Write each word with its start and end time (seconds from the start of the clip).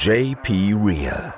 JP 0.00 0.74
Real. 0.80 1.34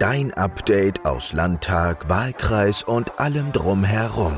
Dein 0.00 0.34
Update 0.34 1.04
aus 1.06 1.32
Landtag, 1.32 2.08
Wahlkreis 2.08 2.82
und 2.82 3.20
allem 3.20 3.52
drumherum. 3.52 4.34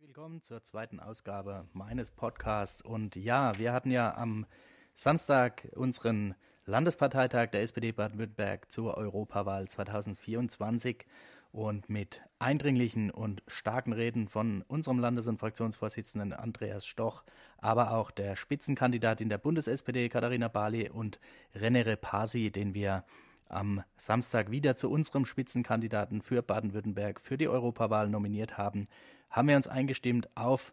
Willkommen 0.00 0.42
zur 0.42 0.64
zweiten 0.64 0.98
Ausgabe 0.98 1.68
meines 1.72 2.10
Podcasts. 2.10 2.82
Und 2.82 3.14
ja, 3.14 3.56
wir 3.56 3.72
hatten 3.72 3.92
ja 3.92 4.16
am 4.16 4.46
Samstag 4.94 5.68
unseren 5.76 6.34
Landesparteitag 6.66 7.50
der 7.52 7.62
SPD 7.62 7.92
Baden-Württemberg 7.92 8.72
zur 8.72 8.96
Europawahl 8.96 9.68
2024 9.68 11.06
und 11.52 11.88
mit 11.88 12.22
eindringlichen 12.38 13.10
und 13.10 13.42
starken 13.46 13.92
Reden 13.92 14.28
von 14.28 14.62
unserem 14.68 14.98
Landes- 14.98 15.26
und 15.26 15.38
Fraktionsvorsitzenden 15.38 16.32
Andreas 16.32 16.86
Stoch, 16.86 17.24
aber 17.58 17.92
auch 17.92 18.10
der 18.10 18.36
Spitzenkandidatin 18.36 19.28
der 19.28 19.38
Bundes-SPD 19.38 20.08
Katharina 20.08 20.48
Barley 20.48 20.88
und 20.90 21.18
René 21.54 21.84
Repasi, 21.84 22.50
den 22.50 22.74
wir 22.74 23.04
am 23.48 23.82
Samstag 23.96 24.50
wieder 24.50 24.76
zu 24.76 24.90
unserem 24.90 25.24
Spitzenkandidaten 25.24 26.22
für 26.22 26.42
Baden-Württemberg 26.42 27.20
für 27.20 27.36
die 27.36 27.48
Europawahl 27.48 28.08
nominiert 28.08 28.56
haben, 28.56 28.86
haben 29.28 29.48
wir 29.48 29.56
uns 29.56 29.66
eingestimmt 29.66 30.28
auf 30.36 30.72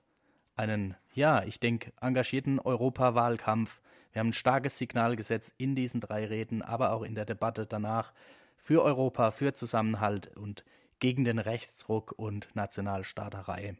einen, 0.55 0.95
ja, 1.13 1.43
ich 1.43 1.59
denke, 1.59 1.91
engagierten 2.01 2.59
Europawahlkampf. 2.59 3.81
Wir 4.11 4.19
haben 4.19 4.29
ein 4.29 4.33
starkes 4.33 4.77
Signal 4.77 5.15
gesetzt 5.15 5.53
in 5.57 5.75
diesen 5.75 6.01
drei 6.01 6.25
Reden, 6.25 6.61
aber 6.61 6.91
auch 6.91 7.03
in 7.03 7.15
der 7.15 7.25
Debatte 7.25 7.65
danach 7.65 8.13
für 8.57 8.83
Europa, 8.83 9.31
für 9.31 9.53
Zusammenhalt 9.53 10.35
und 10.35 10.63
gegen 10.99 11.23
den 11.23 11.39
Rechtsruck 11.39 12.13
und 12.17 12.49
Nationalstaaterei. 12.55 13.77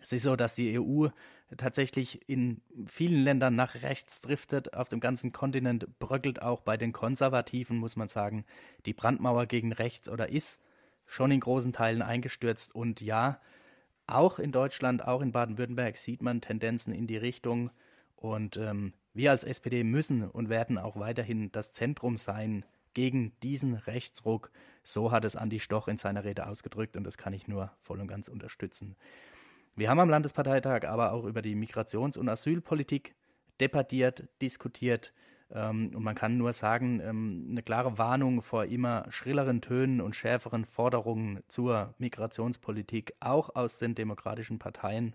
Es 0.00 0.12
ist 0.12 0.24
so, 0.24 0.36
dass 0.36 0.54
die 0.54 0.78
EU 0.78 1.08
tatsächlich 1.56 2.28
in 2.28 2.60
vielen 2.86 3.22
Ländern 3.22 3.54
nach 3.54 3.82
rechts 3.82 4.20
driftet. 4.20 4.74
Auf 4.74 4.88
dem 4.88 5.00
ganzen 5.00 5.32
Kontinent 5.32 5.98
bröckelt 5.98 6.42
auch 6.42 6.60
bei 6.60 6.76
den 6.76 6.92
Konservativen, 6.92 7.78
muss 7.78 7.96
man 7.96 8.08
sagen, 8.08 8.44
die 8.84 8.92
Brandmauer 8.92 9.46
gegen 9.46 9.72
rechts 9.72 10.08
oder 10.08 10.28
ist 10.28 10.60
schon 11.06 11.30
in 11.30 11.40
großen 11.40 11.72
Teilen 11.72 12.02
eingestürzt. 12.02 12.74
Und 12.74 13.00
ja, 13.00 13.40
auch 14.06 14.38
in 14.38 14.52
Deutschland, 14.52 15.06
auch 15.06 15.20
in 15.20 15.32
Baden-Württemberg 15.32 15.96
sieht 15.96 16.22
man 16.22 16.40
Tendenzen 16.40 16.92
in 16.92 17.06
die 17.06 17.16
Richtung. 17.16 17.70
Und 18.16 18.56
ähm, 18.56 18.92
wir 19.14 19.30
als 19.30 19.44
SPD 19.44 19.84
müssen 19.84 20.28
und 20.28 20.48
werden 20.48 20.78
auch 20.78 20.96
weiterhin 20.96 21.52
das 21.52 21.72
Zentrum 21.72 22.16
sein 22.16 22.64
gegen 22.96 23.38
diesen 23.42 23.74
Rechtsruck. 23.74 24.50
So 24.82 25.12
hat 25.12 25.26
es 25.26 25.36
Andi 25.36 25.60
Stoch 25.60 25.86
in 25.86 25.98
seiner 25.98 26.24
Rede 26.24 26.46
ausgedrückt 26.46 26.96
und 26.96 27.04
das 27.04 27.18
kann 27.18 27.34
ich 27.34 27.46
nur 27.46 27.70
voll 27.82 28.00
und 28.00 28.08
ganz 28.08 28.26
unterstützen. 28.26 28.96
Wir 29.74 29.90
haben 29.90 30.00
am 30.00 30.08
Landesparteitag 30.08 30.84
aber 30.86 31.12
auch 31.12 31.24
über 31.26 31.42
die 31.42 31.54
Migrations- 31.54 32.16
und 32.16 32.30
Asylpolitik 32.30 33.14
debattiert, 33.60 34.24
diskutiert. 34.40 35.12
Ähm, 35.50 35.90
und 35.94 36.02
man 36.02 36.14
kann 36.14 36.38
nur 36.38 36.54
sagen, 36.54 37.00
ähm, 37.04 37.48
eine 37.50 37.62
klare 37.62 37.98
Warnung 37.98 38.40
vor 38.40 38.64
immer 38.64 39.04
schrilleren 39.10 39.60
Tönen 39.60 40.00
und 40.00 40.16
schärferen 40.16 40.64
Forderungen 40.64 41.40
zur 41.48 41.94
Migrationspolitik, 41.98 43.12
auch 43.20 43.54
aus 43.54 43.76
den 43.76 43.94
demokratischen 43.94 44.58
Parteien. 44.58 45.14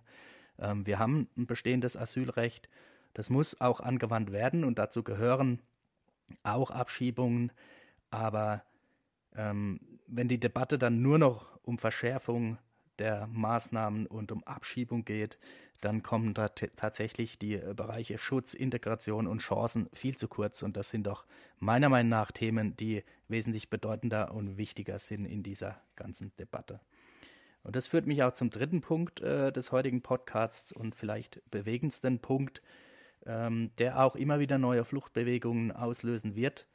Ähm, 0.60 0.86
wir 0.86 1.00
haben 1.00 1.30
ein 1.36 1.48
bestehendes 1.48 1.98
Asylrecht. 1.98 2.70
Das 3.16 3.32
muss 3.32 3.60
auch 3.60 3.80
angewandt 3.80 4.32
werden 4.32 4.64
und 4.66 4.78
dazu 4.78 5.02
gehören 5.02 5.60
auch 6.44 6.72
Abschiebungen, 6.72 7.52
aber 8.10 8.64
ähm, 9.36 9.80
wenn 10.08 10.28
die 10.28 10.40
Debatte 10.40 10.78
dann 10.78 11.02
nur 11.02 11.18
noch 11.18 11.60
um 11.64 11.78
Verschärfung 11.78 12.58
der 13.00 13.28
Maßnahmen 13.28 14.06
und 14.08 14.32
um 14.32 14.44
Abschiebung 14.44 15.06
geht, 15.06 15.40
dann 15.82 16.04
kommen 16.04 16.34
da 16.36 16.48
tatsächlich 16.50 17.40
die 17.40 17.56
äh, 17.56 17.74
Bereiche 17.76 18.18
Schutz, 18.18 18.54
Integration 18.54 19.28
und 19.28 19.42
Chancen 19.42 19.90
viel 19.94 20.16
zu 20.16 20.28
kurz. 20.28 20.62
Und 20.62 20.78
das 20.78 20.92
sind 20.92 21.08
doch 21.08 21.26
meiner 21.60 21.90
Meinung 21.90 22.10
nach 22.10 22.32
Themen, 22.32 22.76
die 22.78 23.04
wesentlich 23.28 23.70
bedeutender 23.70 24.34
und 24.34 24.58
wichtiger 24.58 25.00
sind 25.00 25.26
in 25.26 25.42
dieser 25.42 25.82
ganzen 25.96 26.32
Debatte. 26.38 26.80
Und 27.64 27.76
das 27.76 27.88
führt 27.88 28.08
mich 28.08 28.24
auch 28.24 28.34
zum 28.34 28.50
dritten 28.50 28.82
Punkt 28.82 29.22
äh, 29.22 29.52
des 29.52 29.72
heutigen 29.72 30.02
Podcasts 30.02 30.72
und 30.72 30.96
vielleicht 30.96 31.42
bewegendsten 31.50 32.20
Punkt, 32.20 32.62
ähm, 33.26 33.72
der 33.78 34.04
auch 34.04 34.16
immer 34.16 34.40
wieder 34.40 34.58
neue 34.58 34.86
Fluchtbewegungen 34.86 35.72
auslösen 35.72 36.36
wird, 36.36 36.68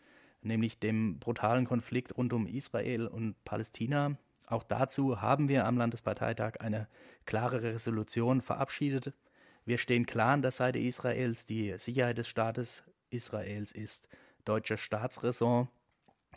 nämlich 0.43 0.79
dem 0.79 1.19
brutalen 1.19 1.67
Konflikt 1.67 2.17
rund 2.17 2.33
um 2.33 2.47
Israel 2.47 3.07
und 3.07 3.35
Palästina. 3.45 4.17
Auch 4.47 4.63
dazu 4.63 5.21
haben 5.21 5.49
wir 5.49 5.67
am 5.67 5.77
Landesparteitag 5.77 6.61
eine 6.61 6.89
klare 7.25 7.63
Resolution 7.63 8.41
verabschiedet. 8.43 9.13
Wir 9.65 9.79
stehen 9.79 10.07
klar 10.07 10.33
an 10.33 10.43
der 10.43 10.53
Seite 10.53 10.79
Israels. 10.79 11.45
Die 11.45 11.77
Sicherheit 11.79 12.19
des 12.19 12.29
Staates 12.29 12.85
Israels 13.11 13.73
ist 13.73 14.09
deutsche 14.45 14.77
Staatsräson. 14.77 15.69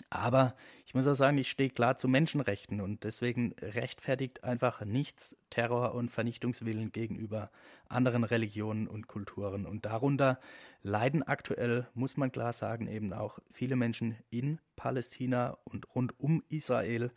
Aber 0.09 0.55
ich 0.85 0.95
muss 0.95 1.07
auch 1.07 1.13
sagen, 1.13 1.37
ich 1.37 1.51
stehe 1.51 1.69
klar 1.69 1.97
zu 1.97 2.07
Menschenrechten 2.07 2.81
und 2.81 3.03
deswegen 3.03 3.53
rechtfertigt 3.61 4.43
einfach 4.43 4.83
nichts 4.83 5.37
Terror 5.51 5.93
und 5.93 6.09
Vernichtungswillen 6.09 6.91
gegenüber 6.91 7.51
anderen 7.87 8.23
Religionen 8.23 8.87
und 8.87 9.07
Kulturen. 9.07 9.67
Und 9.67 9.85
darunter 9.85 10.39
leiden 10.81 11.21
aktuell, 11.21 11.87
muss 11.93 12.17
man 12.17 12.31
klar 12.31 12.53
sagen, 12.53 12.87
eben 12.87 13.13
auch 13.13 13.37
viele 13.51 13.75
Menschen 13.75 14.15
in 14.31 14.59
Palästina 14.75 15.57
und 15.63 15.93
rund 15.93 16.19
um 16.19 16.43
Israel. 16.49 17.11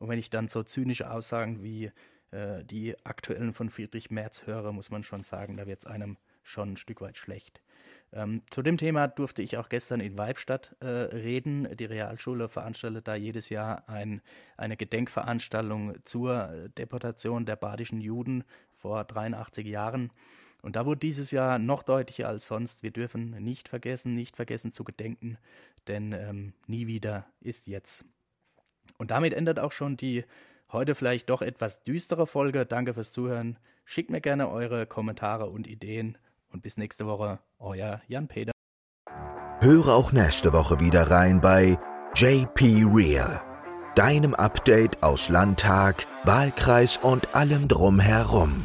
Und 0.00 0.08
wenn 0.08 0.18
ich 0.18 0.30
dann 0.30 0.48
so 0.48 0.64
zynische 0.64 1.12
Aussagen 1.12 1.62
wie 1.62 1.92
äh, 2.32 2.64
die 2.64 2.96
aktuellen 3.04 3.54
von 3.54 3.70
Friedrich 3.70 4.10
Merz 4.10 4.48
höre, 4.48 4.72
muss 4.72 4.90
man 4.90 5.04
schon 5.04 5.22
sagen, 5.22 5.56
da 5.56 5.66
wird 5.68 5.84
es 5.84 5.86
einem 5.86 6.16
schon 6.42 6.72
ein 6.72 6.76
Stück 6.76 7.00
weit 7.00 7.16
schlecht. 7.16 7.62
Ähm, 8.12 8.42
zu 8.50 8.62
dem 8.62 8.76
Thema 8.76 9.08
durfte 9.08 9.42
ich 9.42 9.56
auch 9.56 9.68
gestern 9.68 10.00
in 10.00 10.18
Weibstadt 10.18 10.76
äh, 10.80 10.86
reden. 10.86 11.74
Die 11.76 11.86
Realschule 11.86 12.48
veranstaltet 12.48 13.08
da 13.08 13.14
jedes 13.14 13.48
Jahr 13.48 13.88
ein, 13.88 14.20
eine 14.56 14.76
Gedenkveranstaltung 14.76 15.96
zur 16.04 16.68
Deportation 16.76 17.46
der 17.46 17.56
badischen 17.56 18.00
Juden 18.00 18.44
vor 18.76 19.04
83 19.04 19.66
Jahren. 19.66 20.12
Und 20.62 20.76
da 20.76 20.86
wurde 20.86 21.00
dieses 21.00 21.30
Jahr 21.30 21.58
noch 21.58 21.82
deutlicher 21.82 22.28
als 22.28 22.46
sonst, 22.46 22.82
wir 22.82 22.92
dürfen 22.92 23.30
nicht 23.42 23.68
vergessen, 23.68 24.14
nicht 24.14 24.36
vergessen 24.36 24.72
zu 24.72 24.84
gedenken, 24.84 25.38
denn 25.88 26.12
ähm, 26.12 26.52
nie 26.66 26.86
wieder 26.86 27.26
ist 27.40 27.66
jetzt. 27.66 28.04
Und 28.98 29.10
damit 29.10 29.32
endet 29.32 29.58
auch 29.58 29.72
schon 29.72 29.96
die 29.96 30.24
heute 30.70 30.94
vielleicht 30.94 31.30
doch 31.30 31.42
etwas 31.42 31.82
düstere 31.82 32.26
Folge. 32.26 32.64
Danke 32.64 32.94
fürs 32.94 33.10
Zuhören. 33.10 33.58
Schickt 33.84 34.10
mir 34.10 34.20
gerne 34.20 34.48
eure 34.48 34.86
Kommentare 34.86 35.50
und 35.50 35.66
Ideen 35.66 36.16
und 36.52 36.62
bis 36.62 36.76
nächste 36.76 37.06
Woche, 37.06 37.38
euer 37.58 38.00
Jan-Peter. 38.08 38.52
Höre 39.60 39.94
auch 39.94 40.12
nächste 40.12 40.52
Woche 40.52 40.80
wieder 40.80 41.10
rein 41.10 41.40
bei 41.40 41.78
JP 42.14 42.84
Real, 42.92 43.40
deinem 43.94 44.34
Update 44.34 45.02
aus 45.02 45.28
Landtag, 45.28 46.06
Wahlkreis 46.24 46.98
und 46.98 47.34
allem 47.34 47.68
drumherum. 47.68 48.64